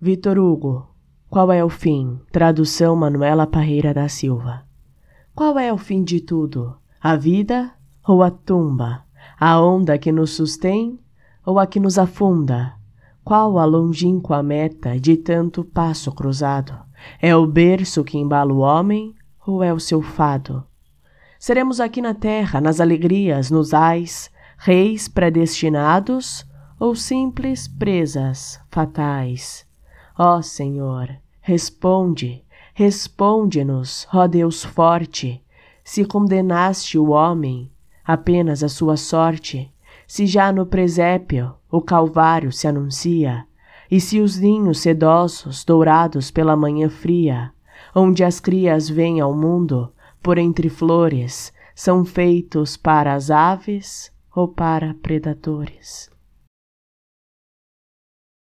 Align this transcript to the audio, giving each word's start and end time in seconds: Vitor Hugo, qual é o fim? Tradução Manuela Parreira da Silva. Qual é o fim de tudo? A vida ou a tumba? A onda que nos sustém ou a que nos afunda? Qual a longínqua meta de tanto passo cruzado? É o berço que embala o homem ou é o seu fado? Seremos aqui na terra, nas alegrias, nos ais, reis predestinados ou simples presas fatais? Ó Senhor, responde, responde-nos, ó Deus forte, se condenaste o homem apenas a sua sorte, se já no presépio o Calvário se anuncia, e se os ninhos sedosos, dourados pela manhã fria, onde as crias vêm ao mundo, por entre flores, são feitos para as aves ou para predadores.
Vitor 0.00 0.38
Hugo, 0.38 0.86
qual 1.28 1.50
é 1.50 1.64
o 1.64 1.68
fim? 1.68 2.20
Tradução 2.30 2.94
Manuela 2.94 3.48
Parreira 3.48 3.92
da 3.92 4.08
Silva. 4.08 4.62
Qual 5.34 5.58
é 5.58 5.72
o 5.72 5.76
fim 5.76 6.04
de 6.04 6.20
tudo? 6.20 6.76
A 7.02 7.16
vida 7.16 7.72
ou 8.06 8.22
a 8.22 8.30
tumba? 8.30 9.02
A 9.40 9.60
onda 9.60 9.98
que 9.98 10.12
nos 10.12 10.30
sustém 10.30 11.00
ou 11.44 11.58
a 11.58 11.66
que 11.66 11.80
nos 11.80 11.98
afunda? 11.98 12.74
Qual 13.24 13.58
a 13.58 13.64
longínqua 13.64 14.40
meta 14.40 15.00
de 15.00 15.16
tanto 15.16 15.64
passo 15.64 16.12
cruzado? 16.12 16.78
É 17.20 17.34
o 17.34 17.44
berço 17.44 18.04
que 18.04 18.16
embala 18.16 18.52
o 18.52 18.58
homem 18.58 19.16
ou 19.44 19.64
é 19.64 19.74
o 19.74 19.80
seu 19.80 20.00
fado? 20.00 20.62
Seremos 21.40 21.80
aqui 21.80 22.00
na 22.00 22.14
terra, 22.14 22.60
nas 22.60 22.80
alegrias, 22.80 23.50
nos 23.50 23.74
ais, 23.74 24.30
reis 24.58 25.08
predestinados 25.08 26.46
ou 26.78 26.94
simples 26.94 27.66
presas 27.66 28.60
fatais? 28.70 29.66
Ó 30.20 30.42
Senhor, 30.42 31.16
responde, 31.40 32.44
responde-nos, 32.74 34.04
ó 34.12 34.26
Deus 34.26 34.64
forte, 34.64 35.40
se 35.84 36.04
condenaste 36.04 36.98
o 36.98 37.10
homem 37.10 37.70
apenas 38.04 38.64
a 38.64 38.68
sua 38.68 38.96
sorte, 38.96 39.72
se 40.08 40.26
já 40.26 40.50
no 40.50 40.66
presépio 40.66 41.54
o 41.70 41.80
Calvário 41.80 42.50
se 42.50 42.66
anuncia, 42.66 43.46
e 43.88 44.00
se 44.00 44.20
os 44.20 44.36
ninhos 44.38 44.80
sedosos, 44.80 45.64
dourados 45.64 46.32
pela 46.32 46.56
manhã 46.56 46.90
fria, 46.90 47.52
onde 47.94 48.24
as 48.24 48.40
crias 48.40 48.88
vêm 48.88 49.20
ao 49.20 49.32
mundo, 49.32 49.92
por 50.20 50.36
entre 50.36 50.68
flores, 50.68 51.52
são 51.76 52.04
feitos 52.04 52.76
para 52.76 53.14
as 53.14 53.30
aves 53.30 54.12
ou 54.34 54.48
para 54.48 54.94
predadores. 54.94 56.10